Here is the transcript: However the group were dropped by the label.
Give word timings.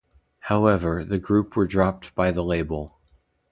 However 0.39 1.03
the 1.03 1.19
group 1.19 1.55
were 1.55 1.67
dropped 1.67 2.15
by 2.15 2.31
the 2.31 2.43
label. 2.43 2.97